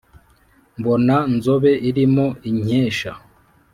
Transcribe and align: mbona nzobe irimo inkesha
mbona 0.79 1.15
nzobe 1.35 1.71
irimo 1.89 2.27
inkesha 2.49 3.11